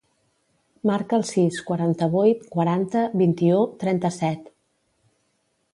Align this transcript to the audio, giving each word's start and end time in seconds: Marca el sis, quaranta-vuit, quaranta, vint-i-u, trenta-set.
Marca 0.89 1.17
el 1.17 1.25
sis, 1.31 1.59
quaranta-vuit, 1.67 2.41
quaranta, 2.57 3.05
vint-i-u, 3.23 3.61
trenta-set. 3.85 4.53